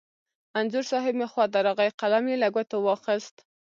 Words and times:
انځور 0.57 0.85
صاحب 0.91 1.13
مې 1.19 1.27
خوا 1.31 1.45
ته 1.53 1.59
راغی، 1.65 1.89
قلم 2.01 2.25
یې 2.31 2.35
له 2.43 2.47
ګوتو 2.55 2.75
واخست. 2.81 3.35